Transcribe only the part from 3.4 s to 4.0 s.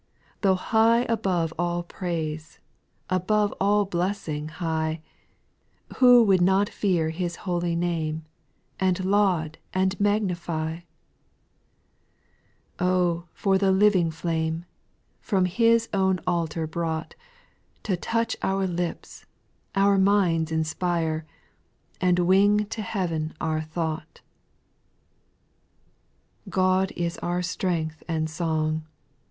all